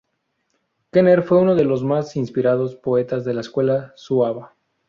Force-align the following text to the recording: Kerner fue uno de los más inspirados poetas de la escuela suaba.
Kerner 0.91 1.21
fue 1.21 1.37
uno 1.37 1.53
de 1.53 1.63
los 1.63 1.83
más 1.83 2.15
inspirados 2.15 2.75
poetas 2.75 3.23
de 3.23 3.35
la 3.35 3.41
escuela 3.41 3.93
suaba. 3.95 4.55